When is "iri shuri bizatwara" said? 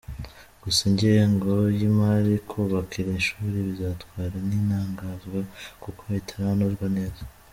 3.01-4.35